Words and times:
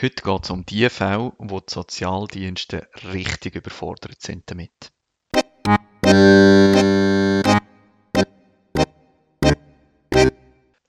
Heute 0.00 0.22
geht 0.22 0.44
es 0.44 0.50
um 0.50 0.64
die 0.64 0.88
Fälle, 0.90 1.32
wo 1.38 1.58
die 1.58 1.74
Sozialdienste 1.74 2.88
richtig 3.12 3.56
überfordert 3.56 4.22
sind 4.22 4.48
damit. 4.48 4.92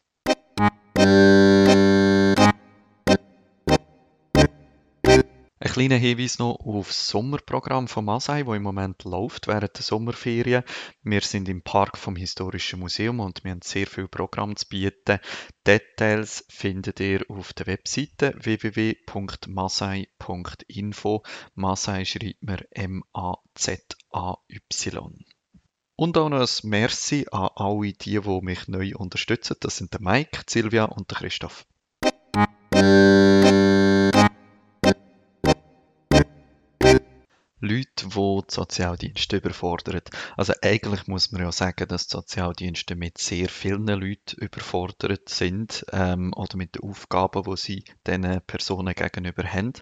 kleiner 5.76 5.98
Hinweis 5.98 6.40
noch 6.40 6.58
auf 6.62 6.88
das 6.88 7.10
Sommerprogramm 7.10 7.90
von 7.90 8.06
Masai, 8.06 8.44
das 8.44 8.56
im 8.56 8.64
Moment 8.64 9.04
läuft 9.04 9.48
während 9.48 9.76
der 9.76 9.84
Sommerferien. 9.84 10.64
Wir 11.04 11.20
sind 11.20 11.50
im 11.50 11.64
Park 11.64 11.98
vom 11.98 12.16
Historischen 12.16 12.80
Museum 12.80 13.20
und 13.20 13.44
wir 13.44 13.52
haben 13.52 13.62
sehr 13.62 13.86
viel 13.86 14.08
Programm 14.08 14.56
zu 14.56 14.70
bieten. 14.70 15.20
Details 15.68 16.46
findet 16.48 17.02
ihr 17.02 17.26
auf 17.28 17.52
der 17.52 17.68
Webseite 17.68 18.34
www.masai.info. 18.42 21.24
Masai 21.56 22.06
schreibt 22.06 22.42
man 22.42 22.62
M-A-Z-A-Y. 22.72 23.36
Und 25.98 26.18
auch 26.18 26.30
noch 26.30 26.40
ein 26.40 26.70
Merci 26.70 27.26
an 27.34 27.50
alle 27.54 27.92
die, 27.92 28.22
die 28.22 28.42
mich 28.42 28.70
neu 28.70 28.96
unterstützen. 28.96 29.58
Das 29.60 29.76
sind 29.76 29.92
der 29.92 30.00
Mike, 30.00 30.44
Silvia 30.48 30.86
und 30.86 31.12
der 31.12 31.18
Christoph. 31.18 31.66
Leute, 37.68 38.08
die 38.08 38.10
die 38.10 38.54
Sozialdienste 38.54 39.38
überfordern. 39.38 40.02
Also 40.38 40.54
eigentlich 40.62 41.08
muss 41.08 41.32
man 41.32 41.42
ja 41.42 41.52
sagen, 41.52 41.88
dass 41.88 42.08
die 42.08 42.14
Sozialdienste 42.16 42.96
mit 42.96 43.18
sehr 43.18 43.50
vielen 43.50 43.88
Leuten 43.88 44.38
überfordert 44.38 45.30
sind 45.30 45.86
ähm, 45.92 46.34
oder 46.36 46.58
mit 46.58 46.76
den 46.76 46.84
Aufgaben, 46.84 47.44
die 47.44 47.58
sie 47.58 47.84
diesen 48.08 48.42
Personen 48.42 48.94
gegenüber 48.94 49.44
haben. 49.44 49.74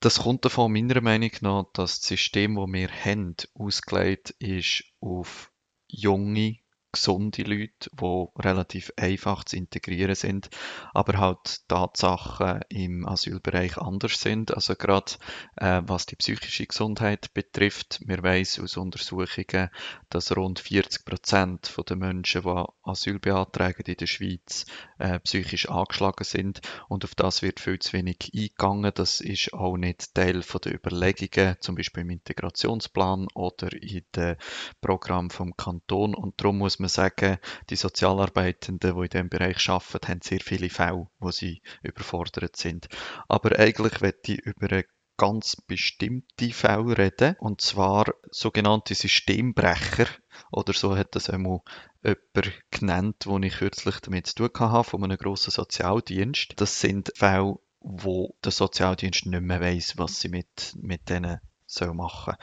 Das 0.00 0.20
kommt 0.20 0.44
davon 0.44 0.72
meiner 0.72 1.00
Meinung 1.00 1.32
nach, 1.40 1.64
dass 1.72 1.98
das 1.98 2.08
System, 2.08 2.54
das 2.54 2.66
wir 2.68 2.88
haben, 2.88 3.34
ausgelegt 3.54 4.30
ist 4.38 4.84
auf 5.00 5.50
junge 5.88 6.58
gesunde 6.92 7.42
Leute, 7.42 7.90
die 7.92 8.26
relativ 8.38 8.92
einfach 8.96 9.44
zu 9.44 9.56
integrieren 9.56 10.14
sind, 10.14 10.48
aber 10.94 11.18
halt 11.18 11.68
Tatsachen 11.68 12.62
im 12.68 13.06
Asylbereich 13.06 13.76
anders 13.78 14.20
sind. 14.20 14.54
Also 14.54 14.74
gerade 14.74 15.12
äh, 15.56 15.82
was 15.84 16.06
die 16.06 16.16
psychische 16.16 16.66
Gesundheit 16.66 17.32
betrifft, 17.34 18.00
wir 18.06 18.22
wissen 18.22 18.64
aus 18.64 18.76
Untersuchungen, 18.76 19.70
dass 20.08 20.34
rund 20.36 20.60
40 20.60 21.04
Prozent 21.04 21.74
der 21.88 21.96
Menschen, 21.96 22.42
die 22.42 22.64
Asyl 22.82 23.18
beantragen 23.18 23.84
in 23.86 23.96
der 23.96 24.06
Schweiz, 24.06 24.64
äh, 24.98 25.20
psychisch 25.20 25.68
angeschlagen 25.68 26.24
sind 26.24 26.60
und 26.88 27.04
auf 27.04 27.14
das 27.14 27.42
wird 27.42 27.60
viel 27.60 27.78
zu 27.78 27.92
wenig 27.92 28.30
eingegangen. 28.34 28.92
Das 28.94 29.20
ist 29.20 29.52
auch 29.52 29.76
nicht 29.76 30.14
Teil 30.14 30.42
der 30.64 30.74
Überlegungen, 30.74 31.56
zum 31.60 31.74
Beispiel 31.74 32.02
im 32.02 32.10
Integrationsplan 32.10 33.28
oder 33.34 33.72
in 33.72 34.02
dem 34.16 34.36
Programm 34.80 35.30
vom 35.30 35.56
Kanton 35.56 36.14
und 36.14 36.40
darum 36.40 36.58
muss 36.58 36.77
man 36.78 36.88
sagen, 36.88 37.38
die 37.70 37.76
Sozialarbeitenden, 37.76 38.94
die 38.94 39.02
in 39.02 39.08
diesem 39.08 39.28
Bereich 39.28 39.68
arbeiten, 39.68 40.08
haben 40.08 40.20
sehr 40.22 40.40
viele 40.40 40.70
Fälle, 40.70 41.08
wo 41.18 41.30
sie 41.30 41.62
überfordert 41.82 42.56
sind. 42.56 42.88
Aber 43.28 43.58
eigentlich 43.58 44.00
möchte 44.00 44.32
ich 44.32 44.40
über 44.40 44.70
eine 44.70 44.84
ganz 45.18 45.56
bestimmte 45.56 46.50
Fälle 46.52 46.96
reden, 46.96 47.36
und 47.40 47.60
zwar 47.60 48.06
sogenannte 48.30 48.94
Systembrecher, 48.94 50.06
oder 50.52 50.72
so 50.72 50.96
hat 50.96 51.14
das 51.14 51.28
einmal 51.28 51.60
jemand 52.02 52.62
genannt, 52.70 53.16
wo 53.26 53.38
ich 53.38 53.58
kürzlich 53.58 53.96
damit 54.00 54.28
zu 54.28 54.48
tun 54.48 54.70
hatte, 54.70 54.90
von 54.90 55.04
einem 55.04 55.18
grossen 55.18 55.50
Sozialdienst. 55.50 56.54
Das 56.56 56.80
sind 56.80 57.10
Fälle, 57.16 57.56
wo 57.80 58.36
der 58.44 58.52
Sozialdienst 58.52 59.26
nicht 59.26 59.42
mehr 59.42 59.60
weiss, 59.60 59.98
was 59.98 60.20
sie 60.20 60.28
mit, 60.28 60.74
mit 60.76 61.08
diesen 61.08 61.40
soll 61.68 61.94
machen. 61.94 62.34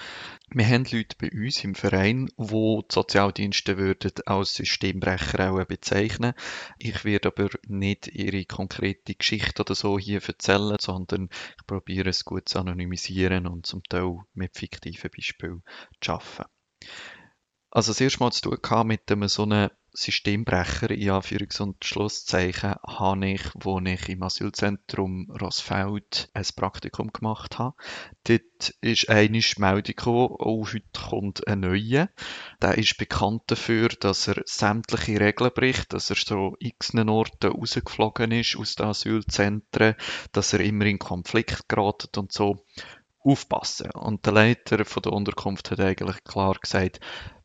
Wir 0.50 0.68
haben 0.68 0.86
Leute 0.92 1.16
bei 1.20 1.32
uns 1.32 1.64
im 1.64 1.74
Verein, 1.76 2.30
wo 2.38 2.84
die 2.84 2.94
Sozialdienste 2.94 3.78
würden 3.78 4.12
als 4.26 4.54
Systembrecher 4.54 5.52
auch 5.52 5.66
bezeichnen. 5.66 6.34
Ich 6.78 7.04
werde 7.04 7.30
aber 7.30 7.50
nicht 7.68 8.08
ihre 8.08 8.46
konkrete 8.46 9.16
Geschichte 9.16 9.64
oder 9.64 9.74
so 9.74 9.98
hier 9.98 10.22
erzählen, 10.26 10.78
sondern 10.80 11.30
ich 11.58 11.66
probiere 11.66 12.10
es 12.10 12.24
gut 12.24 12.48
zu 12.48 12.60
anonymisieren 12.60 13.48
und 13.48 13.66
zum 13.66 13.84
Teil 13.84 14.20
mit 14.34 14.56
fiktiven 14.56 15.10
Beispielen 15.10 15.64
zu 16.00 16.14
arbeiten. 16.14 16.50
Also 17.72 17.92
das 17.92 18.02
erste 18.02 18.20
Mal 18.20 18.32
zu 18.32 18.52
tun 18.52 18.88
mit 18.88 19.10
so 19.30 19.44
einem 19.44 19.70
Systembrecher, 19.96 20.92
in 20.92 21.10
Anführungs- 21.10 21.62
und 21.62 21.84
Schlusszeichen, 21.84 22.76
habe 22.86 23.28
ich, 23.28 23.42
wo 23.56 23.80
ich 23.80 24.10
im 24.10 24.24
Asylzentrum 24.24 25.32
Rossfeld 25.42 26.30
ein 26.34 26.46
Praktikum 26.56 27.12
gemacht 27.12 27.58
habe. 27.58 27.76
Dort 28.26 28.74
ist 28.82 29.10
eine 29.10 29.40
Meldung 29.58 29.84
gekommen, 29.84 30.36
oh, 30.40 30.66
heute 30.68 30.84
kommt 31.10 31.48
ein 31.48 31.62
neuer. 31.62 32.10
Der 32.62 32.78
ist 32.78 32.98
bekannt 32.98 33.44
dafür, 33.48 33.90
dass 33.90 34.28
er 34.28 34.42
sämtliche 34.46 35.20
Regeln 35.20 35.52
bricht, 35.54 35.94
dass 35.94 36.10
er 36.10 36.18
so 36.18 36.56
x 36.60 36.94
Orten 36.94 37.52
rausgeflogen 37.52 38.32
ist 38.32 38.56
aus 38.58 38.76
den 38.76 38.88
Asylzentren, 38.88 39.96
dass 40.32 40.54
er 40.54 40.60
immer 40.60 40.86
in 40.86 41.00
Konflikt 41.00 41.70
geratet 41.70 42.18
und 42.18 42.32
so 42.32 42.66
aufpassen. 43.26 43.92
Und 43.92 44.26
der 44.26 44.34
Leiter 44.34 44.86
von 44.86 45.02
der 45.02 45.14
Unterkunft 45.14 45.72
hat 45.72 45.80
eigentlich 45.80 46.24
klar 46.24 46.56
gesagt, 46.62 47.00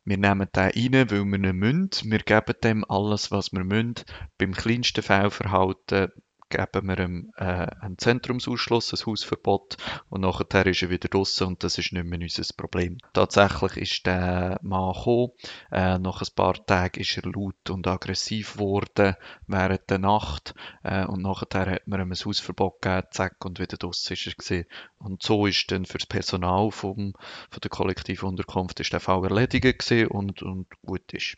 wir 0.05 0.17
nehmen 0.17 0.49
den 0.55 0.63
rein, 0.63 1.11
weil 1.11 1.25
wir 1.25 1.45
ihn 1.51 1.57
müssen. 1.57 2.11
Wir 2.11 2.21
geben 2.21 2.55
dem 2.63 2.85
alles, 2.89 3.31
was 3.31 3.53
wir 3.53 3.65
müssen. 3.65 3.95
Beim 4.39 4.53
kleinsten 4.53 5.03
Fehlverhalten 5.03 6.11
geben 6.51 6.89
wir 6.89 6.99
ihm 6.99 7.33
äh, 7.37 7.67
einen 7.81 7.97
Zentrumsausschluss, 7.97 8.93
ein 8.93 9.07
Hausverbot 9.07 9.77
und 10.09 10.23
nachher 10.23 10.67
ist 10.67 10.83
er 10.83 10.91
wieder 10.91 11.09
draußen 11.09 11.47
und 11.47 11.65
das 11.65 11.79
ist 11.79 11.93
nicht 11.93 12.05
mehr 12.05 12.21
unser 12.21 12.43
Problem. 12.57 12.99
Tatsächlich 13.13 13.77
ist 13.77 14.07
der 14.07 14.59
Mann 14.63 14.93
gekommen, 14.93 15.31
äh, 15.71 15.99
nach 15.99 16.21
ein 16.21 16.35
paar 16.35 16.67
Tagen 16.67 17.01
ist 17.01 17.17
er 17.17 17.31
laut 17.31 17.71
und 17.71 17.87
aggressiv 17.87 18.55
geworden 18.55 19.15
während 19.47 19.89
der 19.89 19.99
Nacht 19.99 20.55
äh, 20.83 21.05
und 21.05 21.23
nachher 21.23 21.71
hat 21.71 21.87
man 21.87 22.01
ihm 22.01 22.13
ein 22.13 22.25
Hausverbot 22.25 22.83
gegeben, 22.83 23.07
zack, 23.11 23.45
und 23.45 23.59
wieder 23.59 23.77
draußen 23.77 24.15
ist 24.15 24.27
er 24.27 24.35
gewesen. 24.35 24.67
Und 24.99 25.23
so 25.23 25.47
ist 25.47 25.71
dann 25.71 25.87
für 25.87 25.99
das 25.99 26.07
Personal 26.07 26.71
vom, 26.71 27.15
von 27.51 27.61
der 27.63 27.71
kollektiven 27.71 28.29
Unterkunft 28.29 28.81
ist 28.81 28.93
der 28.93 29.01
Fall 29.01 29.25
erledigt 29.25 29.79
gewesen 29.79 30.09
und, 30.09 30.43
und 30.43 30.67
gut 30.83 31.13
ist. 31.13 31.37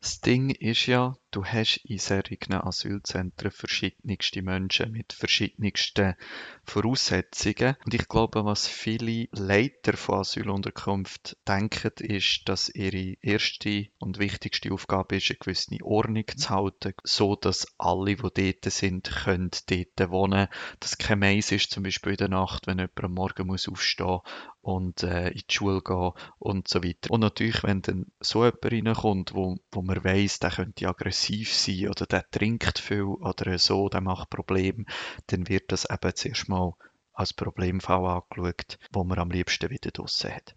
Das 0.00 0.20
Ding 0.20 0.50
ist 0.50 0.86
ja, 0.86 1.16
du 1.34 1.44
hast 1.44 1.78
in 1.78 1.98
solchen 1.98 2.52
Asylzentren 2.52 3.50
verschiedenste 3.50 4.40
Menschen 4.42 4.92
mit 4.92 5.12
verschiedensten 5.12 6.14
Voraussetzungen. 6.62 7.76
Und 7.84 7.92
ich 7.94 8.06
glaube, 8.08 8.44
was 8.44 8.68
viele 8.68 9.26
Leiter 9.32 9.96
von 9.96 10.20
Asylunterkunft 10.20 11.36
denken, 11.48 11.90
ist, 11.98 12.42
dass 12.48 12.68
ihre 12.68 13.16
erste 13.20 13.88
und 13.98 14.18
wichtigste 14.18 14.72
Aufgabe 14.72 15.16
ist, 15.16 15.30
eine 15.30 15.38
gewisse 15.38 15.76
Ordnung 15.82 16.26
zu 16.36 16.50
halten, 16.50 16.94
so 17.02 17.34
dass 17.34 17.66
alle, 17.78 18.14
die 18.14 18.52
dort 18.62 18.72
sind, 18.72 19.10
können 19.10 19.50
dort 19.68 20.10
wohnen. 20.10 20.46
Dass 20.78 20.98
kein 20.98 21.18
Mais 21.18 21.50
ist, 21.50 21.70
zum 21.70 21.82
Beispiel 21.82 22.12
in 22.12 22.18
der 22.18 22.28
Nacht, 22.28 22.68
wenn 22.68 22.78
jemand 22.78 23.02
am 23.02 23.14
Morgen 23.14 23.48
muss 23.48 23.68
aufstehen 23.68 24.20
und 24.62 25.02
äh, 25.02 25.28
in 25.28 25.42
die 25.48 25.54
Schule 25.54 25.82
gehen 25.82 26.12
und 26.38 26.68
so 26.68 26.82
weiter. 26.82 27.10
Und 27.10 27.20
natürlich, 27.20 27.62
wenn 27.64 27.82
dann 27.82 28.06
so 28.20 28.44
jemand 28.44 28.64
reinkommt, 28.64 29.34
wo, 29.34 29.56
wo 29.72 29.82
man 29.82 30.02
weiss, 30.04 30.38
der 30.38 30.50
könnte 30.50 30.88
aggressiv 30.88 31.23
sein 31.26 31.88
oder 31.88 32.06
der 32.06 32.28
trinkt 32.30 32.78
viel 32.78 33.02
oder 33.02 33.58
so, 33.58 33.88
der 33.88 34.00
macht 34.00 34.30
Probleme, 34.30 34.84
dann 35.26 35.48
wird 35.48 35.72
das 35.72 35.88
eben 35.90 36.14
zuerst 36.14 36.48
mal 36.48 36.74
als 37.12 37.32
Problemfall 37.32 38.04
angeschaut, 38.06 38.78
wo 38.92 39.04
man 39.04 39.18
am 39.18 39.30
liebsten 39.30 39.70
wieder 39.70 39.90
draussen 39.90 40.34
hat. 40.34 40.56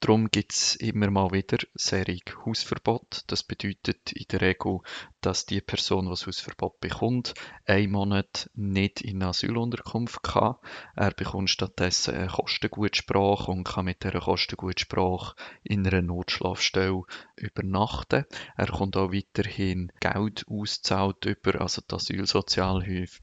Darum 0.00 0.30
gibt 0.30 0.54
es 0.54 0.76
immer 0.76 1.10
mal 1.10 1.30
wieder 1.30 1.58
Serie 1.74 2.20
Hausverbot. 2.46 3.24
Das 3.26 3.42
bedeutet 3.42 4.12
in 4.12 4.24
der 4.30 4.40
Regel, 4.40 4.78
dass 5.20 5.44
die 5.44 5.60
Person, 5.60 6.06
die 6.06 6.10
das 6.10 6.26
Hausverbot 6.26 6.80
bekommt, 6.80 7.34
einen 7.66 7.92
Monat 7.92 8.48
nicht 8.54 9.02
in 9.02 9.22
Asylunterkunft 9.22 10.22
kann. 10.22 10.56
Er 10.96 11.10
bekommt 11.10 11.50
stattdessen 11.50 12.14
eine 12.14 12.28
Kostengutsprache 12.28 13.50
und 13.50 13.64
kann 13.64 13.84
mit 13.84 14.02
dieser 14.02 14.20
Kostengutsprache 14.20 15.36
in 15.64 15.86
einer 15.86 16.00
Notschlafstelle 16.00 17.02
übernachten. 17.36 18.24
Er 18.56 18.66
kommt 18.68 18.96
auch 18.96 19.12
weiterhin 19.12 19.92
Geld 20.00 20.46
auszahlt 20.48 21.26
über, 21.26 21.60
also 21.60 21.82
die 21.82 21.94
Asylsozialhilfe 21.94 23.20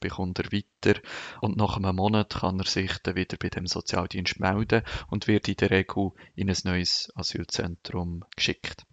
bekommt 0.00 0.38
er 0.38 0.52
weiter. 0.52 1.00
Und 1.40 1.56
nach 1.56 1.78
einem 1.78 1.96
Monat 1.96 2.40
kann 2.40 2.58
er 2.58 2.66
sich 2.66 2.98
dann 2.98 3.16
wieder 3.16 3.38
bei 3.38 3.48
dem 3.48 3.66
Sozialdienst 3.66 4.38
melden 4.38 4.82
und 5.08 5.26
wird 5.26 5.48
in 5.48 5.56
der 5.56 5.70
Regel 5.70 6.09
in 6.34 6.50
ein 6.50 6.56
neues 6.64 7.10
Asylzentrum 7.14 8.24
geschickt. 8.36 8.84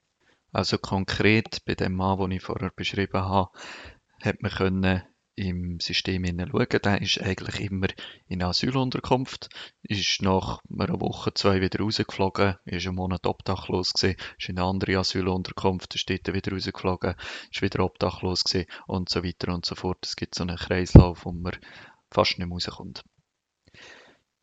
Also 0.52 0.78
konkret 0.78 1.64
bei 1.66 1.76
dem 1.76 1.96
Mann, 1.96 2.20
den 2.20 2.32
ich 2.32 2.44
vorher 2.44 2.72
beschrieben 2.72 3.22
habe, 3.22 3.52
hat 4.22 4.42
man 4.42 4.52
können 4.52 5.04
im 5.38 5.80
System 5.80 6.26
schauen, 6.26 6.80
der 6.84 7.02
ist 7.02 7.22
eigentlich 7.22 7.60
immer 7.60 7.88
in 8.28 8.42
Asylunterkunft, 8.42 9.50
ist 9.84 10.22
nach 10.24 10.62
einer 10.68 11.00
Woche, 11.00 11.32
zwei 11.36 11.62
wieder 11.62 11.80
rausgeflogen, 11.80 12.56
ist 12.66 12.88
einen 12.88 12.96
Monat 12.96 13.28
obdachlos 13.28 13.94
gewesen, 13.94 14.18
ist 14.40 14.50
in 14.50 14.58
eine 14.58 14.68
andere 14.68 14.98
Asylunterkunft, 14.98 15.94
ist 15.94 16.10
dort 16.10 16.34
wieder 16.34 16.54
rausgeflogen, 16.54 17.14
ist 17.52 17.62
wieder 17.62 17.84
obdachlos 17.84 18.44
gewesen 18.46 18.68
und 18.88 19.10
so 19.10 19.24
weiter 19.24 19.54
und 19.54 19.64
so 19.64 19.76
fort. 19.76 20.00
Es 20.04 20.16
gibt 20.16 20.34
so 20.34 20.42
einen 20.42 20.58
Kreislauf, 20.58 21.26
wo 21.26 21.32
man 21.32 21.56
fast 22.10 22.40
nicht 22.40 22.52
rauskommt. 22.52 23.04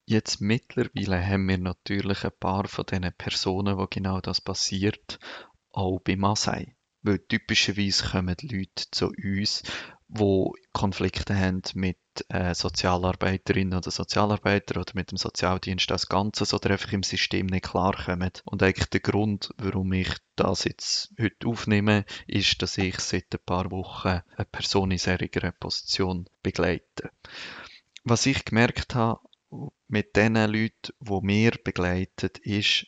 Jetzt 0.06 0.42
mittlerweile 0.42 1.26
haben 1.26 1.48
wir 1.48 1.56
natürlich 1.56 2.24
ein 2.24 2.32
paar 2.38 2.68
von 2.68 2.84
diesen 2.84 3.10
Personen, 3.16 3.78
wo 3.78 3.86
genau 3.86 4.20
das 4.20 4.40
passiert, 4.40 5.18
auch 5.72 5.98
bei 6.00 6.14
Masai. 6.16 6.76
Weil 7.02 7.20
typischerweise 7.20 8.04
kommen 8.10 8.36
Leute 8.42 8.84
zu 8.90 9.08
uns, 9.08 9.62
die 10.08 10.50
Konflikte 10.72 11.34
haben 11.34 11.62
mit 11.74 11.98
äh, 12.28 12.54
Sozialarbeiterinnen 12.54 13.78
oder 13.78 13.90
Sozialarbeitern 13.90 14.82
oder 14.82 14.92
mit 14.94 15.10
dem 15.10 15.16
Sozialdienst 15.16 15.90
als 15.90 16.08
Ganzes 16.08 16.52
oder 16.52 16.70
einfach 16.70 16.92
im 16.92 17.02
System 17.02 17.46
nicht 17.46 17.64
klarkommen. 17.64 18.30
Und 18.44 18.62
eigentlich 18.62 18.90
der 18.90 19.00
Grund, 19.00 19.50
warum 19.56 19.92
ich 19.94 20.10
das 20.36 20.64
jetzt 20.64 21.14
heute 21.18 21.48
aufnehme, 21.48 22.04
ist, 22.26 22.60
dass 22.60 22.76
ich 22.76 23.00
seit 23.00 23.34
ein 23.34 23.44
paar 23.44 23.70
Wochen 23.70 24.20
eine 24.36 24.44
Person 24.52 24.90
in 24.90 24.98
solcher 24.98 25.52
Position 25.52 26.28
begleite. 26.42 27.10
Was 28.04 28.26
ich 28.26 28.44
gemerkt 28.44 28.94
habe 28.94 29.20
mit 29.88 30.16
den 30.16 30.34
Leuten, 30.34 30.92
die 31.00 31.08
wir 31.10 31.52
begleiten, 31.62 32.30
ist, 32.42 32.86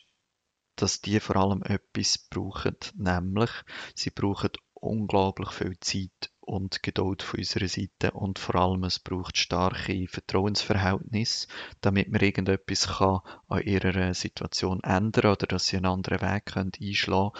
dass 0.75 1.01
die 1.01 1.19
vor 1.19 1.35
allem 1.37 1.63
etwas 1.63 2.17
brauchen, 2.17 2.75
nämlich 2.95 3.49
sie 3.95 4.11
brauchen 4.11 4.51
unglaublich 4.73 5.49
viel 5.51 5.79
Zeit 5.79 6.31
und 6.39 6.81
Geduld 6.83 7.23
von 7.23 7.39
unserer 7.39 7.67
Seite 7.67 8.11
und 8.11 8.39
vor 8.39 8.55
allem 8.55 8.83
es 8.83 8.99
braucht 8.99 9.37
starke 9.37 10.07
Vertrauensverhältnisse, 10.07 11.47
damit 11.81 12.09
man 12.09 12.21
irgendetwas 12.21 12.87
kann 12.87 13.19
an 13.47 13.63
ihrer 13.63 14.13
Situation 14.13 14.79
ändern 14.83 15.31
oder 15.31 15.47
dass 15.47 15.65
sie 15.65 15.77
einen 15.77 15.87
anderen 15.87 16.21
Weg 16.21 16.45
können 16.45 16.71
einschlagen 16.79 17.31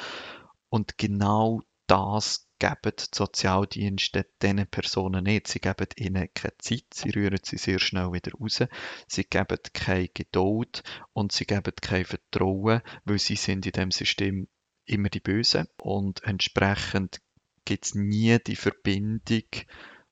und 0.69 0.97
genau 0.97 1.61
das 1.87 2.46
geben 2.59 2.93
die 2.97 3.05
Sozialdienste 3.13 4.25
diesen 4.41 4.67
Personen 4.67 5.23
nicht. 5.23 5.47
Sie 5.47 5.59
geben 5.59 5.87
ihnen 5.95 6.29
keine 6.33 6.57
Zeit, 6.57 6.85
sie 6.93 7.09
rühren 7.09 7.39
sie 7.43 7.57
sehr 7.57 7.79
schnell 7.79 8.11
wieder 8.11 8.31
raus, 8.33 8.63
sie 9.07 9.23
geben 9.23 9.59
keine 9.73 10.09
Geduld 10.09 10.83
und 11.13 11.31
sie 11.31 11.45
geben 11.45 11.73
kein 11.81 12.05
Vertrauen, 12.05 12.81
weil 13.05 13.19
sie 13.19 13.35
sind 13.35 13.65
in 13.65 13.71
dem 13.71 13.91
System 13.91 14.47
immer 14.85 15.09
die 15.09 15.19
Bösen 15.19 15.67
und 15.81 16.23
entsprechend 16.23 17.21
gibt 17.65 17.85
es 17.85 17.95
nie 17.95 18.37
die 18.39 18.55
Verbindung, 18.55 19.43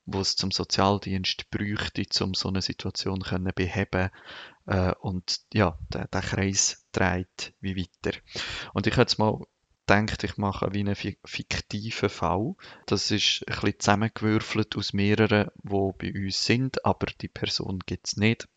wo 0.04 0.20
es 0.20 0.36
zum 0.36 0.50
Sozialdienst 0.50 1.50
bräuchte, 1.50 2.24
um 2.24 2.34
so 2.34 2.48
eine 2.48 2.62
Situation 2.62 3.22
zu 3.22 3.38
beheben 3.54 4.10
äh, 4.66 4.92
und 5.00 5.40
ja, 5.52 5.78
der, 5.92 6.06
der 6.08 6.20
Kreis 6.20 6.86
dreht 6.92 7.54
wie 7.60 7.76
weiter. 7.76 8.16
Und 8.72 8.86
ich 8.86 8.92
habe 8.92 9.02
jetzt 9.02 9.18
mal 9.18 9.40
denkt, 9.88 10.24
ich 10.24 10.36
mache 10.36 10.72
wie 10.72 10.80
einen 10.80 10.96
fiktiven 10.96 12.08
Fall. 12.08 12.54
Das 12.86 13.10
ist 13.10 13.44
ein 13.46 13.54
bisschen 13.54 13.80
zusammengewürfelt 13.80 14.76
aus 14.76 14.92
mehreren, 14.92 15.50
die 15.62 15.92
bei 15.98 16.12
uns 16.12 16.44
sind, 16.44 16.84
aber 16.84 17.06
die 17.20 17.28
Person 17.28 17.78
gibt 17.86 18.08
es 18.08 18.16
nicht. 18.16 18.48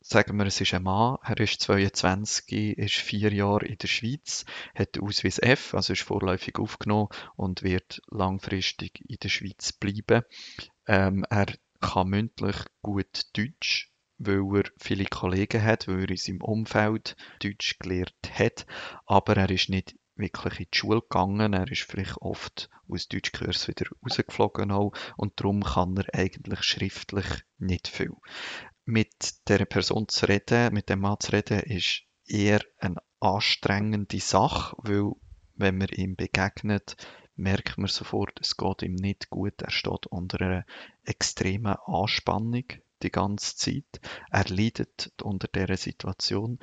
Sagen 0.00 0.36
wir, 0.36 0.44
es 0.44 0.60
ist 0.60 0.74
ein 0.74 0.82
Mann, 0.82 1.16
er 1.22 1.40
ist 1.40 1.62
22, 1.62 2.76
ist 2.76 2.96
vier 2.96 3.32
Jahre 3.32 3.64
in 3.64 3.78
der 3.78 3.88
Schweiz, 3.88 4.44
hat 4.74 5.00
Ausweis 5.00 5.38
F, 5.38 5.72
also 5.72 5.94
ist 5.94 6.02
vorläufig 6.02 6.58
aufgenommen 6.58 7.08
und 7.36 7.62
wird 7.62 8.02
langfristig 8.10 9.00
in 9.08 9.16
der 9.22 9.30
Schweiz 9.30 9.72
bleiben. 9.72 10.22
Ähm, 10.86 11.24
er 11.30 11.46
kann 11.80 12.08
mündlich 12.08 12.56
gut 12.82 13.30
Deutsch, 13.34 13.90
weil 14.18 14.58
er 14.58 14.70
viele 14.76 15.06
Kollegen 15.06 15.62
hat, 15.62 15.88
weil 15.88 16.02
er 16.02 16.10
in 16.10 16.16
seinem 16.18 16.42
Umfeld 16.42 17.16
Deutsch 17.42 17.78
gelernt 17.78 18.30
hat, 18.38 18.66
aber 19.06 19.38
er 19.38 19.50
ist 19.50 19.70
nicht 19.70 19.94
wirklich 20.16 20.60
in 20.60 20.66
die 20.72 20.78
Schule 20.78 21.00
gegangen. 21.00 21.52
Er 21.52 21.70
ist 21.70 21.82
vielleicht 21.82 22.18
oft 22.18 22.70
aus 22.88 23.08
Deutschkurs 23.08 23.68
wieder 23.68 23.86
rausgeflogen 24.02 24.70
auch, 24.70 24.92
und 25.16 25.40
darum 25.40 25.62
kann 25.62 25.96
er 25.96 26.14
eigentlich 26.14 26.62
schriftlich 26.62 27.26
nicht 27.58 27.88
viel. 27.88 28.12
Mit 28.84 29.48
der 29.48 29.64
Person 29.64 30.08
zu 30.08 30.26
reden, 30.26 30.74
mit 30.74 30.88
dem 30.88 31.00
Mann 31.00 31.18
zu 31.20 31.32
reden, 31.32 31.60
ist 31.60 32.02
eher 32.26 32.60
eine 32.78 33.02
anstrengende 33.20 34.20
Sache, 34.20 34.76
weil 34.78 35.12
wenn 35.56 35.78
man 35.78 35.88
ihm 35.88 36.16
begegnet, 36.16 36.96
merkt 37.36 37.78
man 37.78 37.88
sofort, 37.88 38.38
es 38.40 38.56
geht 38.56 38.82
ihm 38.82 38.94
nicht 38.94 39.30
gut. 39.30 39.60
Er 39.62 39.70
steht 39.70 40.06
unter 40.06 40.40
einer 40.40 40.66
extremen 41.04 41.76
Anspannung 41.86 42.64
die 43.02 43.10
ganze 43.10 43.56
Zeit. 43.56 44.00
Er 44.30 44.44
leidet 44.48 45.12
unter 45.22 45.48
dieser 45.48 45.76
Situation 45.76 46.58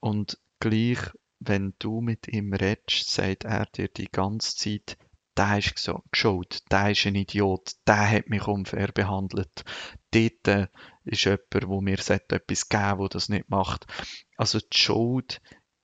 und 0.00 0.38
gleich 0.60 0.98
wenn 1.40 1.74
du 1.78 2.00
mit 2.00 2.28
ihm 2.28 2.52
redest, 2.52 3.10
sagt 3.10 3.44
er 3.44 3.66
dir 3.66 3.88
die 3.88 4.10
ganze 4.10 4.56
Zeit, 4.56 4.96
der 5.36 5.58
ist 5.58 5.74
geschaut, 6.10 6.62
der 6.70 6.90
ist 6.90 7.06
ein 7.06 7.14
Idiot, 7.14 7.76
der 7.86 8.10
hat 8.10 8.28
mich 8.28 8.46
unfair 8.48 8.88
behandelt. 8.88 9.64
Dort 10.10 10.48
äh, 10.48 10.66
ist 11.04 11.24
jemand, 11.24 11.68
wo 11.68 11.80
mir 11.80 11.98
etwas 11.98 12.68
geben 12.68 12.98
wo 12.98 13.06
das 13.06 13.28
nicht 13.28 13.48
macht. 13.48 13.86
Also 14.36 14.58
die 14.58 14.76
Schuld 14.76 15.40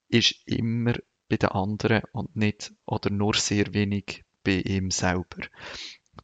ist 0.08 0.34
immer 0.46 0.94
bei 1.28 1.36
den 1.36 1.50
anderen 1.50 2.02
und 2.12 2.34
nicht 2.34 2.72
oder 2.84 3.10
nur 3.10 3.34
sehr 3.34 3.72
wenig 3.74 4.24
bei 4.42 4.60
ihm 4.60 4.90
selber. 4.90 5.46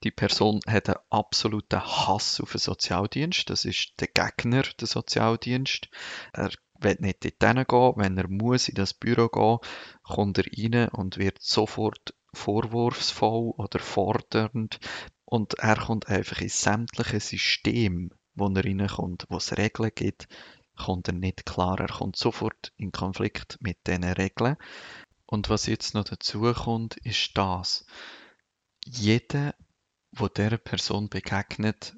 Die 0.02 0.10
Person 0.10 0.60
hat 0.66 0.88
einen 0.88 0.98
absoluten 1.10 1.80
Hass 1.80 2.40
auf 2.40 2.52
den 2.52 2.58
Sozialdienst. 2.58 3.50
Das 3.50 3.64
ist 3.64 3.92
der 4.00 4.08
Gegner 4.08 4.62
der 4.62 4.86
Sozialdienst. 4.86 5.88
Er 6.32 6.50
will 6.82 6.96
nicht 7.00 7.24
dort 7.24 7.68
gehen. 7.68 7.92
Wenn 7.96 8.18
er 8.18 8.28
muss 8.28 8.68
in 8.68 8.74
das 8.74 8.94
Büro 8.94 9.28
gehen, 9.28 9.58
kommt 10.02 10.38
er 10.38 10.44
rein 10.46 10.88
und 10.88 11.18
wird 11.18 11.38
sofort 11.40 12.14
vorwurfsvoll 12.32 13.52
oder 13.56 13.78
fordernd. 13.78 14.78
Und 15.24 15.54
er 15.54 15.76
kommt 15.76 16.08
einfach 16.08 16.40
in 16.40 16.48
sämtliche 16.48 17.20
System, 17.20 18.10
wo 18.34 18.48
er 18.48 18.64
reinkommt, 18.64 19.26
wo 19.28 19.36
es 19.36 19.56
Regeln 19.56 19.92
gibt, 19.94 20.28
kommt 20.76 21.08
er 21.08 21.14
nicht 21.14 21.46
klar. 21.46 21.78
Er 21.78 21.88
kommt 21.88 22.16
sofort 22.16 22.72
in 22.76 22.92
Konflikt 22.92 23.58
mit 23.60 23.86
diesen 23.86 24.04
Regeln. 24.04 24.56
Und 25.26 25.48
was 25.48 25.66
jetzt 25.66 25.94
noch 25.94 26.04
dazu 26.04 26.52
kommt, 26.52 26.96
ist 26.96 27.36
das. 27.36 27.84
Jeder, 28.84 29.54
der 30.36 30.58
Person 30.58 31.08
begegnet, 31.08 31.94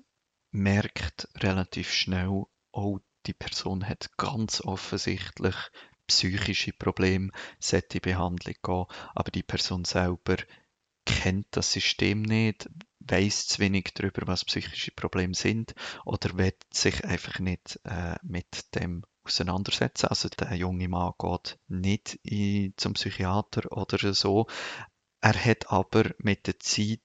merkt 0.51 1.29
relativ 1.37 1.93
schnell, 1.93 2.45
oh, 2.73 2.99
die 3.27 3.35
Person 3.35 3.89
hat 3.89 4.17
ganz 4.17 4.61
offensichtlich 4.61 5.55
psychische 6.07 6.73
Probleme, 6.73 7.31
sollte 7.59 8.01
Behandlung 8.01 8.55
gehen, 8.63 8.87
aber 9.15 9.31
die 9.31 9.43
Person 9.43 9.85
selber 9.85 10.37
kennt 11.05 11.47
das 11.53 11.73
System 11.73 12.23
nicht, 12.23 12.69
weiß 13.01 13.49
zu 13.49 13.59
wenig 13.59 13.91
darüber, 13.95 14.27
was 14.27 14.45
psychische 14.45 14.93
Probleme 14.93 15.35
sind 15.35 15.75
oder 16.05 16.37
will 16.37 16.55
sich 16.73 17.05
einfach 17.05 17.39
nicht 17.39 17.81
äh, 17.85 18.17
mit 18.23 18.75
dem 18.75 19.05
auseinandersetzen. 19.25 20.07
Also 20.07 20.29
der 20.29 20.55
junge 20.55 20.89
Mann 20.89 21.15
geht 21.19 21.59
nicht 21.69 22.19
in, 22.23 22.75
zum 22.77 22.95
Psychiater 22.95 23.71
oder 23.73 24.15
so. 24.15 24.47
Er 25.21 25.35
hat 25.35 25.71
aber 25.71 26.11
mit 26.19 26.47
der 26.47 26.59
Zeit 26.59 27.01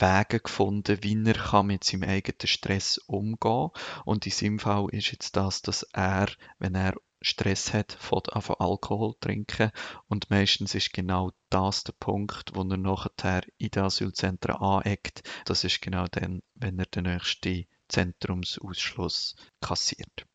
Wege 0.00 0.40
gefunden, 0.40 0.98
wie 1.02 1.22
er 1.24 1.34
kann 1.34 1.66
mit 1.66 1.84
seinem 1.84 2.08
eigenen 2.08 2.46
Stress 2.46 2.98
umgehen 2.98 3.70
Und 4.04 4.26
in 4.26 4.32
seinem 4.32 4.58
Fall 4.58 4.88
ist 4.90 5.12
jetzt 5.12 5.36
das, 5.36 5.62
dass 5.62 5.82
er, 5.92 6.28
wenn 6.58 6.74
er 6.74 6.94
Stress 7.20 7.72
hat, 7.72 7.92
von 7.92 8.22
Alkohol 8.58 9.14
trinken 9.20 9.70
und 10.08 10.30
meistens 10.30 10.74
ist 10.74 10.92
genau 10.92 11.30
das 11.50 11.84
der 11.84 11.92
Punkt, 11.92 12.50
wo 12.54 12.62
er 12.62 12.76
nachher 12.76 13.42
in 13.58 13.70
den 13.70 13.84
Asylzentren 13.84 14.56
aneckt. 14.56 15.22
Das 15.44 15.64
ist 15.64 15.80
genau 15.80 16.06
dann, 16.10 16.42
wenn 16.54 16.78
er 16.78 16.86
den 16.86 17.04
nächsten 17.04 17.66
Zentrumsausschluss 17.88 19.36
kassiert. 19.60 20.26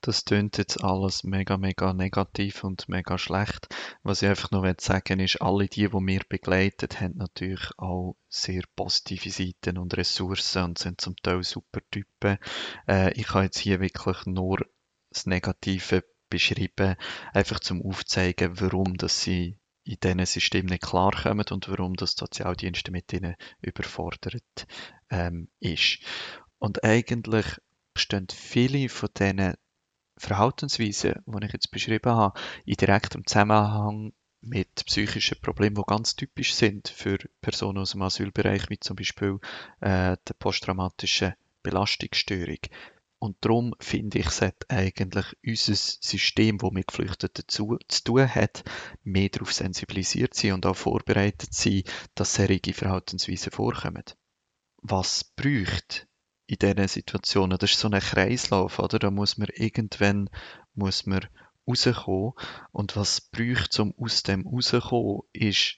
Das 0.00 0.24
tönt 0.24 0.58
jetzt 0.58 0.82
alles 0.84 1.24
mega, 1.24 1.56
mega 1.56 1.92
negativ 1.92 2.62
und 2.62 2.88
mega 2.88 3.18
schlecht. 3.18 3.66
Was 4.04 4.22
ich 4.22 4.28
einfach 4.28 4.52
noch 4.52 4.64
sagen 4.78 5.18
ist, 5.18 5.42
alle 5.42 5.66
die, 5.66 5.88
die 5.88 5.92
wir 5.92 6.20
begleitet, 6.28 7.00
haben 7.00 7.16
natürlich 7.16 7.70
auch 7.78 8.16
sehr 8.28 8.62
positive 8.76 9.30
Seiten 9.30 9.76
und 9.76 9.96
Ressourcen 9.96 10.64
und 10.64 10.78
sind 10.78 11.00
zum 11.00 11.16
Teil 11.16 11.42
super 11.42 11.80
Typen. 11.90 12.38
Äh, 12.86 13.12
ich 13.14 13.30
habe 13.34 13.44
jetzt 13.44 13.58
hier 13.58 13.80
wirklich 13.80 14.24
nur 14.26 14.64
das 15.10 15.26
Negative 15.26 16.04
beschrieben, 16.30 16.96
einfach 17.32 17.58
zum 17.58 17.82
aufzeigen, 17.82 18.60
warum 18.60 18.96
dass 18.96 19.22
sie 19.22 19.58
in 19.84 19.98
diesen 20.00 20.26
System 20.26 20.66
nicht 20.66 20.82
klarkommen 20.82 21.46
und 21.50 21.68
warum 21.68 21.94
das 21.94 22.12
Sozialdienste 22.12 22.92
mit 22.92 23.12
ihnen 23.12 23.34
überfordert 23.62 24.66
ähm, 25.10 25.48
ist. 25.60 26.00
Und 26.58 26.84
eigentlich 26.84 27.46
stehen 27.96 28.26
viele 28.30 28.88
von 28.90 29.08
diesen 29.16 29.54
Verhaltensweisen, 30.18 31.14
die 31.26 31.46
ich 31.46 31.52
jetzt 31.52 31.70
beschrieben 31.70 32.12
habe, 32.12 32.38
in 32.64 32.74
direktem 32.74 33.26
Zusammenhang 33.26 34.12
mit 34.40 34.84
psychischen 34.86 35.40
Problemen, 35.40 35.76
die 35.76 35.82
ganz 35.86 36.16
typisch 36.16 36.54
sind 36.54 36.88
für 36.88 37.18
Personen 37.40 37.78
aus 37.78 37.92
dem 37.92 38.02
Asylbereich, 38.02 38.70
wie 38.70 38.78
zum 38.78 38.96
Beispiel 38.96 39.38
äh, 39.80 40.16
der 40.16 40.34
posttraumatische 40.38 41.34
Belastungsstörung. 41.62 42.58
Und 43.20 43.36
darum 43.40 43.74
finde 43.80 44.20
ich, 44.20 44.30
sollte 44.30 44.70
eigentlich 44.70 45.26
unser 45.44 45.74
System, 45.74 46.58
das 46.58 46.70
mit 46.70 46.86
Geflüchteten 46.86 47.44
zu, 47.48 47.76
zu 47.88 48.04
tun 48.04 48.32
hat, 48.32 48.62
mehr 49.02 49.28
darauf 49.28 49.52
sensibilisiert 49.52 50.34
sein 50.34 50.52
und 50.52 50.66
auch 50.66 50.76
vorbereitet 50.76 51.52
sein, 51.52 51.82
dass 52.14 52.34
solche 52.34 52.72
Verhaltensweisen 52.72 53.50
vorkommen. 53.50 54.04
Was 54.82 55.24
braucht 55.24 56.06
in 56.48 56.58
diesen 56.58 56.88
Situationen? 56.88 57.58
Das 57.58 57.70
ist 57.70 57.78
so 57.78 57.88
ein 57.88 58.00
Kreislauf, 58.00 58.78
oder? 58.78 58.98
Da 58.98 59.10
muss 59.10 59.38
man 59.38 59.48
irgendwann 59.54 60.28
muss 60.74 61.06
man 61.06 61.26
rauskommen. 61.66 62.32
Und 62.72 62.96
was 62.96 63.20
braucht 63.20 63.78
um 63.78 63.94
aus 63.98 64.22
dem 64.22 64.46
rauszukommen, 64.46 65.20
ist 65.32 65.76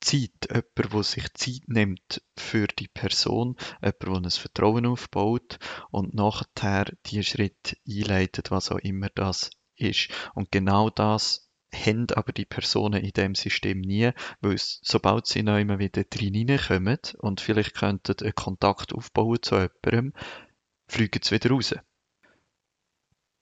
Zeit. 0.00 0.48
Jemand, 0.50 0.92
der 0.94 1.02
sich 1.02 1.32
Zeit 1.34 1.68
nimmt 1.68 2.22
für 2.36 2.66
die 2.66 2.88
Person, 2.88 3.56
jemand, 3.82 4.02
der 4.02 4.14
ein 4.14 4.30
Vertrauen 4.30 4.86
aufbaut 4.86 5.58
und 5.90 6.14
nachher 6.14 6.86
die 7.06 7.22
Schritte 7.22 7.76
einleitet, 7.86 8.50
was 8.50 8.70
auch 8.70 8.78
immer 8.78 9.08
das 9.14 9.50
ist. 9.76 10.08
Und 10.34 10.50
genau 10.50 10.88
das 10.88 11.47
haben 11.74 12.06
aber 12.14 12.32
die 12.32 12.46
Personen 12.46 13.02
in 13.02 13.12
dem 13.12 13.34
System 13.34 13.80
nie, 13.80 14.10
weil 14.40 14.54
es, 14.54 14.80
sobald 14.82 15.26
sie 15.26 15.42
noch 15.42 15.58
immer 15.58 15.78
wieder 15.78 16.04
drin 16.04 16.58
kommen 16.58 16.98
und 17.18 17.40
vielleicht 17.40 17.74
könnten 17.74 18.16
einen 18.20 18.34
Kontakt 18.34 18.92
aufbauen 18.92 19.42
zu 19.42 19.56
jemandem, 19.56 20.12
fliegen 20.88 21.20
sie 21.22 21.34
wieder 21.34 21.50
raus. 21.50 21.74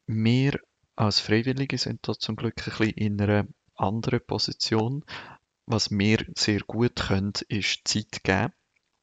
Wir 0.06 0.60
als 0.96 1.20
Freiwillige 1.20 1.78
sind 1.78 2.08
da 2.08 2.14
zum 2.14 2.36
Glück 2.36 2.54
ein 2.58 2.64
bisschen 2.64 2.90
in 2.90 3.20
einer 3.20 3.46
anderen 3.74 4.24
Position. 4.24 5.04
Was 5.66 5.90
wir 5.90 6.24
sehr 6.36 6.60
gut 6.60 6.96
können, 6.96 7.32
ist 7.48 7.86
Zeit 7.86 8.22
geben. 8.22 8.52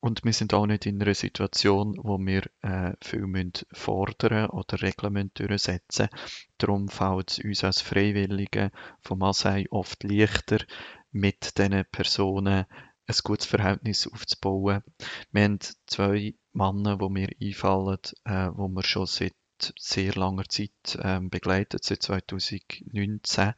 Und 0.04 0.26
wir 0.26 0.34
sind 0.34 0.54
auch 0.54 0.66
nicht 0.66 0.86
in 0.86 1.02
einer 1.02 1.14
Situation, 1.14 1.98
wo 2.04 2.18
wir 2.18 2.44
äh, 2.62 2.92
viel 3.02 3.26
müssen 3.26 3.54
fordern 3.72 4.50
oder 4.50 4.82
Regeln 4.82 5.14
müssen 5.14 5.32
durchsetzen 5.34 6.10
Darum 6.58 6.90
fällt 6.90 7.32
es 7.32 7.40
uns 7.40 7.64
als 7.64 7.80
Freiwillige 7.80 8.72
vom 9.00 9.24
Asei 9.24 9.66
oft 9.70 10.04
leichter, 10.04 10.58
mit 11.14 11.58
diesen 11.58 11.86
Personen 11.90 12.66
ein 13.08 13.16
gutes 13.24 13.48
Verhältnis 13.48 14.06
aufzubauen. 14.06 14.84
Wir 15.32 15.44
haben 15.44 15.60
zwei 15.88 16.36
Männer, 16.52 16.98
die 16.98 17.10
mir 17.10 17.30
einfallen, 17.42 18.00
äh, 18.26 18.50
wo 18.54 18.68
wir 18.68 18.84
schon 18.84 19.06
seit 19.06 19.34
sehr 19.78 20.14
langer 20.16 20.48
Zeit 20.50 20.98
ähm, 21.02 21.30
begleitet, 21.30 21.84
seit 21.84 22.02
2019, 22.04 23.54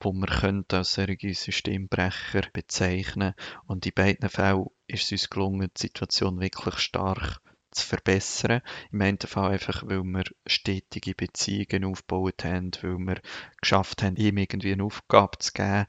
wo 0.00 0.12
wir 0.12 0.26
können 0.26 0.64
als 0.72 0.94
solche 0.94 1.34
Systembrecher 1.34 2.42
bezeichnen. 2.52 3.34
Und 3.66 3.86
in 3.86 3.92
beiden 3.94 4.28
Fällen 4.28 4.66
ist 4.86 5.04
es 5.04 5.12
uns 5.12 5.30
gelungen, 5.30 5.70
die 5.76 5.82
Situation 5.82 6.40
wirklich 6.40 6.78
stark 6.78 7.40
zu 7.70 7.86
verbessern. 7.86 8.62
Im 8.90 9.18
Fall 9.18 9.52
einfach, 9.52 9.82
weil 9.86 10.02
wir 10.02 10.24
stetige 10.46 11.14
Beziehungen 11.14 11.84
aufgebaut 11.84 12.44
haben, 12.44 12.70
weil 12.82 12.98
wir 12.98 13.20
geschafft 13.60 14.02
haben, 14.02 14.16
ihm 14.16 14.38
irgendwie 14.38 14.72
eine 14.72 14.84
Aufgabe 14.84 15.38
zu 15.38 15.52
geben. 15.52 15.86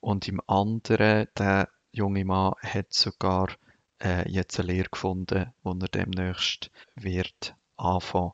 Und 0.00 0.28
im 0.28 0.40
anderen, 0.46 1.28
der 1.36 1.68
junge 1.92 2.24
Mann 2.24 2.54
hat 2.62 2.92
sogar 2.92 3.48
äh, 4.02 4.28
jetzt 4.30 4.58
eine 4.58 4.72
Lehre 4.72 4.88
gefunden, 4.90 5.52
wo 5.62 5.72
er 5.72 5.88
demnächst 5.88 6.70
wird 6.94 7.54
anfangen 7.76 8.32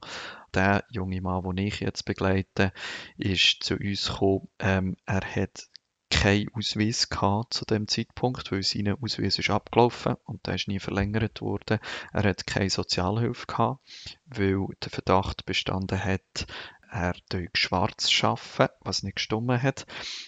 der 0.54 0.84
junge 0.90 1.20
Mann, 1.20 1.42
den 1.44 1.66
ich 1.66 1.80
jetzt 1.80 2.04
begleite, 2.04 2.72
ist 3.16 3.62
zu 3.62 3.76
uns 3.76 4.08
gekommen. 4.08 4.48
Ähm, 4.58 4.96
er 5.06 5.22
hat 5.22 5.68
keinen 6.10 6.48
Ausweis 6.54 7.08
gehabt 7.08 7.54
zu 7.54 7.64
dem 7.64 7.88
Zeitpunkt, 7.88 8.52
weil 8.52 8.62
sein 8.62 8.94
Ausweis 9.00 9.38
ist 9.38 9.50
abgelaufen 9.50 10.14
und 10.24 10.46
der 10.46 10.56
ist 10.56 10.68
nie 10.68 10.78
verlängert 10.78 11.40
worden. 11.40 11.78
Er 12.12 12.24
hat 12.24 12.46
keine 12.46 12.70
Sozialhilfe 12.70 13.46
gehabt, 13.46 13.80
weil 14.26 14.66
der 14.82 14.90
Verdacht 14.90 15.46
bestanden 15.46 16.04
hat, 16.04 16.46
er 16.90 17.14
durch 17.30 17.48
schwarz 17.54 18.10
schaffen, 18.10 18.68
was 18.80 19.02
nicht 19.02 19.16
gestummen 19.16 19.60
hat. 19.60 19.86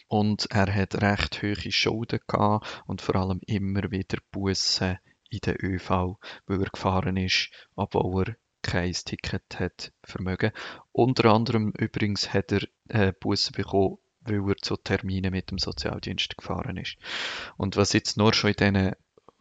Und 0.08 0.46
er 0.50 0.74
hat 0.74 1.02
recht 1.02 1.42
hohe 1.42 1.70
Schulden 1.70 2.20
gehabt 2.26 2.82
und 2.86 3.02
vor 3.02 3.16
allem 3.16 3.40
immer 3.46 3.90
wieder 3.90 4.18
Bussen 4.32 4.98
in 5.28 5.40
der 5.44 5.62
ÖV, 5.62 6.16
weil 6.46 6.62
er 6.62 6.70
gefahren 6.70 7.18
ist, 7.18 7.50
obwohl 7.74 8.24
er 8.28 8.36
kein 8.64 8.92
Ticket 8.92 9.60
hat 9.60 9.92
vermögen. 10.02 10.50
Unter 10.90 11.26
anderem 11.26 11.72
übrigens 11.78 12.32
hat 12.32 12.50
er 12.50 12.62
äh, 12.88 13.12
Busse 13.12 13.52
bekommen, 13.52 13.98
weil 14.20 14.48
er 14.48 14.56
zu 14.56 14.76
Terminen 14.76 15.30
mit 15.30 15.50
dem 15.50 15.58
Sozialdienst 15.58 16.36
gefahren 16.36 16.78
ist. 16.78 16.96
Und 17.56 17.76
was 17.76 17.92
jetzt 17.92 18.16
nur 18.16 18.32
schon 18.32 18.50
in 18.50 18.74
diesen 18.74 18.92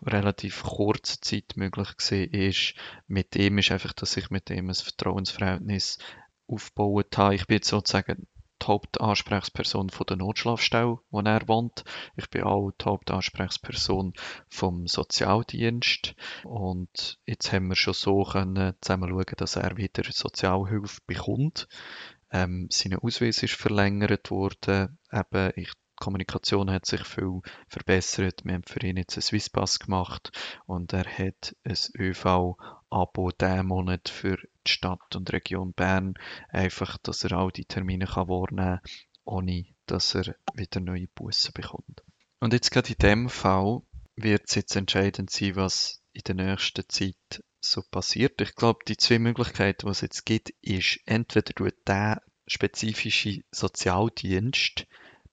relativ 0.05 0.63
kurzer 0.63 1.21
Zeit 1.21 1.53
möglich 1.55 1.87
war, 1.87 2.33
ist, 2.33 2.73
mit 3.07 3.35
ihm 3.37 3.57
ist 3.57 3.71
einfach, 3.71 3.93
dass 3.93 4.17
ich 4.17 4.29
mit 4.29 4.49
ihm 4.49 4.69
ein 4.69 4.75
Vertrauensverhältnis 4.75 5.97
aufgebaut 6.47 7.17
habe. 7.17 7.35
Ich 7.35 7.47
bin 7.47 7.55
jetzt 7.55 7.69
sozusagen 7.69 8.27
die 8.63 8.67
Hauptansprechperson 8.67 9.89
von 9.89 10.05
der 10.07 10.17
Notschlafstelle, 10.17 10.99
wo 11.11 11.19
er 11.19 11.47
wohnt. 11.47 11.83
Ich 12.15 12.29
bin 12.29 12.43
auch 12.43 12.71
die 12.71 12.85
Hauptansprechperson 12.85 14.13
vom 14.47 14.87
Sozialdienst. 14.87 16.15
Und 16.43 17.19
jetzt 17.25 17.51
haben 17.51 17.67
wir 17.67 17.75
schon 17.75 17.93
so 17.93 18.23
können 18.23 18.73
zusammen 18.81 19.09
schauen, 19.09 19.35
dass 19.37 19.55
er 19.55 19.77
wieder 19.77 20.03
Sozialhilfe 20.09 21.01
bekommt. 21.05 21.67
Ähm, 22.31 22.67
sein 22.71 22.97
Ausweis 22.97 23.43
ist 23.43 23.53
verlängert 23.53 24.31
worden. 24.31 24.97
Eben, 25.11 25.51
ich 25.55 25.71
die 25.93 26.05
Kommunikation 26.05 26.71
hat 26.71 26.87
sich 26.87 27.03
viel 27.05 27.41
verbessert. 27.67 28.41
Wir 28.43 28.55
haben 28.55 28.63
für 28.63 28.83
ihn 28.83 28.97
jetzt 28.97 29.15
einen 29.15 29.21
Swisspass 29.21 29.79
gemacht 29.79 30.31
und 30.65 30.91
er 30.91 31.05
hat 31.05 31.55
ein 31.63 31.77
ÖV-Abo 32.93 33.31
diesen 33.31 33.67
Monat 33.67 34.09
für 34.09 34.37
die 34.37 34.71
Stadt 34.71 35.15
und 35.15 35.33
Region 35.33 35.73
Bern, 35.73 36.13
einfach, 36.49 36.97
dass 36.99 37.23
er 37.23 37.33
all 37.33 37.51
die 37.51 37.65
Termine 37.65 38.05
kann 38.05 38.27
wahrnehmen 38.27 38.79
kann, 38.79 38.91
ohne 39.25 39.65
dass 39.85 40.15
er 40.15 40.35
wieder 40.53 40.79
neue 40.79 41.07
Bussen 41.07 41.51
bekommt. 41.53 42.03
Und 42.39 42.53
jetzt 42.53 42.71
gerade 42.71 42.89
in 42.89 42.97
dem 42.99 43.29
Fall 43.29 43.81
wird 44.15 44.43
es 44.47 44.55
jetzt 44.55 44.75
entscheidend 44.75 45.31
sein, 45.31 45.55
was 45.55 46.01
in 46.13 46.21
der 46.25 46.35
nächsten 46.35 46.87
Zeit 46.87 47.43
so 47.59 47.81
passiert. 47.81 48.39
Ich 48.41 48.55
glaube, 48.55 48.79
die 48.87 48.97
zwei 48.97 49.19
Möglichkeiten, 49.19 49.87
die 49.87 49.91
es 49.91 50.01
jetzt 50.01 50.25
gibt, 50.25 50.51
ist, 50.61 50.99
entweder 51.05 51.53
tut 51.53 51.75
der 51.87 52.21
spezifische 52.45 53.41
Sozialdienst 53.51 54.85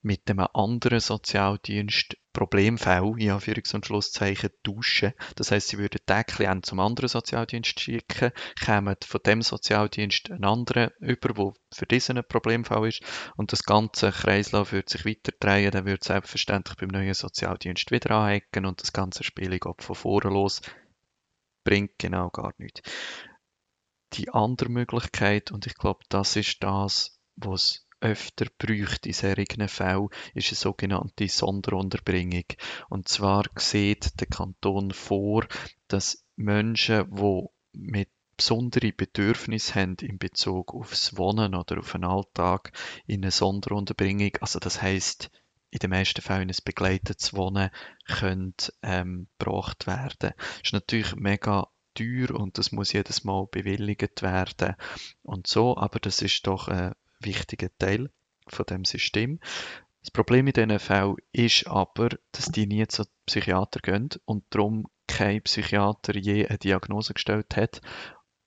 mit 0.02 0.31
einem 0.31 0.47
anderen 0.55 1.00
Sozialdienst 1.00 2.17
Problemfälle, 2.33 3.15
in 3.19 3.31
Anführungs- 3.31 3.75
und 3.75 3.87
Schlusszeichen, 3.87 4.51
tauschen. 4.63 5.13
Das 5.37 5.51
heißt, 5.51 5.69
sie 5.69 5.79
würden 5.79 6.01
den 6.09 6.25
Klienten 6.25 6.63
zum 6.63 6.81
anderen 6.81 7.09
Sozialdienst 7.09 7.81
schicken, 7.81 8.33
kämen 8.61 8.97
von 9.05 9.21
dem 9.25 9.43
Sozialdienst 9.43 10.31
einen 10.31 10.45
anderen 10.45 10.91
über, 11.01 11.37
wo 11.37 11.55
für 11.73 11.87
diesen 11.87 12.19
ein 12.19 12.25
Problemfall 12.29 12.89
ist 12.89 13.03
und 13.37 13.53
das 13.53 13.65
ganze 13.65 14.13
Kreislauf 14.13 14.73
würde 14.73 14.91
sich 14.91 15.05
weiter 15.05 15.33
drehen, 15.39 15.73
dann 15.73 15.87
würde 15.87 16.05
selbstverständlich 16.05 16.77
beim 16.77 16.89
neuen 16.89 17.15
Sozialdienst 17.15 17.91
wieder 17.91 18.13
anhecken 18.13 18.67
und 18.67 18.81
das 18.81 18.93
ganze 18.93 19.25
Spiel 19.25 19.59
geht 19.59 19.83
von 19.83 19.97
vorne 19.97 20.31
los. 20.31 20.61
Bringt 21.65 21.99
genau 21.99 22.31
gar 22.31 22.55
nichts. 22.59 22.81
Die 24.15 24.31
andere 24.31 24.71
Möglichkeit, 24.71 25.53
und 25.53 25.67
ich 25.67 25.75
glaube, 25.75 26.01
das 26.09 26.35
ist 26.37 26.63
das, 26.63 27.21
was 27.37 27.87
öfter 28.00 28.47
bräuchte 28.59 29.09
in 29.09 29.14
solchen 29.14 29.69
Fällen, 29.69 30.09
ist 30.35 30.49
eine 30.49 30.57
sogenannte 30.57 31.28
Sonderunterbringung. 31.28 32.45
Und 32.88 33.09
zwar 33.09 33.45
sieht 33.57 34.21
der 34.21 34.26
Kanton 34.26 34.92
vor, 34.92 35.47
dass 35.88 36.25
Menschen, 36.37 37.14
die 37.14 37.47
mit 37.73 38.09
besondere 38.37 38.92
Bedürfnisse 38.92 39.75
haben 39.75 39.97
in 40.00 40.19
Bezug 40.19 40.73
aufs 40.73 41.19
Wohnen 41.19 41.54
oder 41.54 41.78
auf 41.78 41.92
den 41.92 42.04
Alltag 42.04 42.73
in 43.07 43.23
eine 43.23 43.30
Sonderunterbringung, 43.30 44.33
also 44.40 44.59
das 44.59 44.80
heißt 44.80 45.30
in 45.71 45.78
den 45.78 45.90
meisten 45.90 46.23
Fällen 46.23 46.49
ein 46.49 46.57
begleitetes 46.64 47.35
Wohnen 47.35 47.71
könnte 48.07 48.73
ähm, 48.83 49.28
gebracht 49.38 49.87
werden. 49.87 50.33
Das 50.38 50.61
ist 50.64 50.73
natürlich 50.73 51.14
mega 51.16 51.69
teuer 51.95 52.30
und 52.30 52.57
das 52.57 52.73
muss 52.73 52.92
jedes 52.92 53.25
Mal 53.25 53.47
bewilligt 53.50 54.23
werden 54.23 54.75
und 55.23 55.47
so, 55.47 55.76
aber 55.76 56.00
das 56.00 56.23
ist 56.23 56.47
doch 56.47 56.69
ein 56.69 56.95
wichtiger 57.21 57.69
Teil 57.79 58.11
von 58.49 58.67
dem 58.67 58.85
System. 58.85 59.41
Das 60.00 60.11
Problem 60.11 60.47
in 60.47 60.53
diesen 60.55 60.79
Fällen 60.79 61.17
ist 61.33 61.67
aber, 61.67 62.11
dass 62.33 62.47
die 62.47 62.67
nie 62.67 62.87
zu 62.87 63.05
Psychiater 63.27 63.81
gehen 63.81 64.09
und 64.25 64.45
darum 64.50 64.87
kein 65.07 65.43
Psychiater 65.43 66.17
je 66.17 66.47
eine 66.47 66.59
Diagnose 66.59 67.15
gestellt 67.15 67.57
hat 67.57 67.81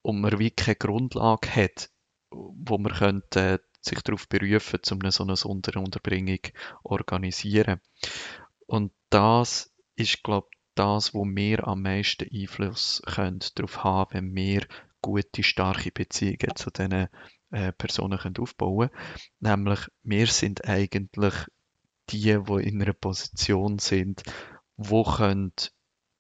und 0.02 0.22
man 0.22 0.40
wie 0.40 0.52
keine 0.52 0.76
Grundlage 0.76 1.56
hat, 1.56 1.90
wo 2.32 2.78
man 2.78 2.94
könnte 2.94 3.62
sich 3.82 4.02
darauf 4.02 4.28
berufen, 4.30 4.80
um 4.92 5.02
eine 5.02 5.12
so 5.12 5.24
eine 5.24 5.36
Sonderunterbringung 5.36 6.40
organisieren. 6.84 7.82
Und 8.66 8.92
das 9.10 9.74
ist, 9.96 10.24
glaube 10.24 10.48
ich, 10.52 10.60
das, 10.76 11.14
wo 11.14 11.24
wir 11.26 11.68
am 11.68 11.84
meisten 11.84 12.28
Einfluss 12.34 13.02
darauf 13.06 13.84
haben, 13.84 14.14
wenn 14.14 14.36
wir 14.36 14.66
gute, 15.02 15.44
starke 15.44 15.92
Beziehungen 15.92 16.56
zu 16.56 16.72
diesen 16.72 17.10
äh, 17.54 17.72
Personen 17.72 18.18
können 18.18 18.38
aufbauen 18.38 18.90
können. 18.90 19.02
Nämlich, 19.40 19.80
wir 20.04 20.28
sind 20.28 20.66
eigentlich 20.68 21.34
die, 22.10 22.38
die 22.44 22.68
in 22.68 22.82
einer 22.82 22.94
Position 22.94 23.80
sind, 23.80 24.24
wo 24.76 25.04
können 25.04 25.54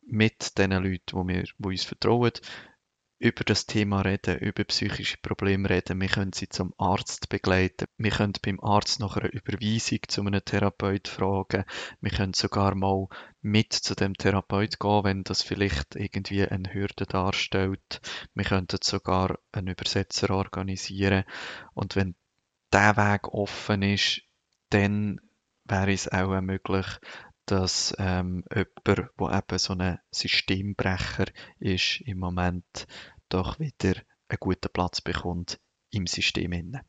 mit 0.05 0.57
den 0.57 0.71
Leuten, 0.71 1.13
wo 1.13 1.27
wir, 1.27 1.43
wo 1.57 1.69
uns 1.69 1.83
vertrauen, 1.83 2.31
über 3.23 3.45
das 3.45 3.65
Thema 3.65 4.01
reden, 4.01 4.37
über 4.39 4.65
psychische 4.65 5.15
Probleme 5.17 5.69
reden. 5.69 6.01
Wir 6.01 6.09
können 6.09 6.33
sie 6.33 6.49
zum 6.49 6.73
Arzt 6.77 7.29
begleiten. 7.29 7.85
Wir 7.97 8.11
können 8.11 8.33
beim 8.43 8.59
Arzt 8.59 8.99
nach 8.99 9.15
einer 9.15 9.31
Überweisung 9.31 9.99
zu 10.09 10.21
einem 10.21 10.43
Therapeut 10.43 11.07
fragen. 11.07 11.63
Wir 12.01 12.11
können 12.11 12.33
sogar 12.33 12.75
mal 12.75 13.07
mit 13.41 13.71
zu 13.71 13.95
dem 13.95 14.13
Therapeut 14.15 14.77
gehen, 14.77 15.03
wenn 15.05 15.23
das 15.23 15.41
vielleicht 15.41 15.95
irgendwie 15.95 16.45
eine 16.45 16.73
Hürde 16.73 17.05
darstellt. 17.05 18.01
Wir 18.33 18.43
könnten 18.43 18.79
sogar 18.83 19.39
einen 19.53 19.67
Übersetzer 19.67 20.29
organisieren. 20.31 21.23
Und 21.73 21.95
wenn 21.95 22.15
der 22.73 22.97
Weg 22.97 23.29
offen 23.29 23.83
ist, 23.83 24.21
dann 24.69 25.21
wäre 25.63 25.93
es 25.93 26.11
auch 26.11 26.41
möglich, 26.41 26.87
dass 27.45 27.93
ähm, 27.99 28.43
jemand, 28.53 29.11
der 29.19 29.37
eben 29.37 29.57
so 29.59 29.73
ein 29.73 29.99
Systembrecher 30.11 31.25
ist, 31.59 32.01
im 32.01 32.19
Moment 32.19 32.87
doch 33.29 33.59
wieder 33.59 33.95
einen 34.27 34.37
guten 34.39 34.69
Platz 34.71 35.01
bekommt 35.01 35.59
im 35.91 36.07
System. 36.07 36.53
Innen. 36.53 36.81